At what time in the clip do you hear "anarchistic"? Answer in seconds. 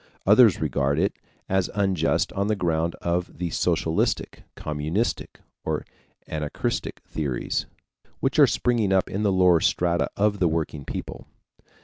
6.27-7.01